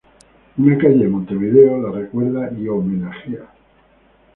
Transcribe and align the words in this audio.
Una 0.57 0.77
calle 0.79 1.03
en 1.03 1.11
Montevideo, 1.11 1.79
la 1.79 1.91
recuerda 1.91 2.49
y 2.57 2.67
homenajea. 2.67 3.47